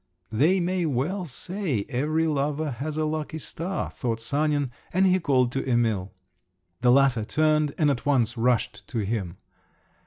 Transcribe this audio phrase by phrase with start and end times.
[0.31, 5.51] "They may well say every lover has a lucky star," thought Sanin, and he called
[5.51, 6.11] to Emil.
[6.81, 9.37] The latter turned and at once rushed to him.